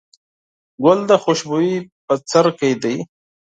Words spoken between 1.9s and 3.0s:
بڅرکی دی.